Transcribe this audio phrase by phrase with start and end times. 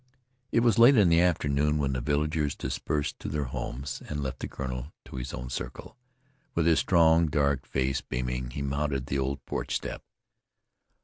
[0.51, 4.39] It was late in the afternoon when the villagers dispersed to their homes and left
[4.39, 5.95] the colonel to his own circle.
[6.55, 10.01] With his strong, dark face beaming, he mounted the old porch step.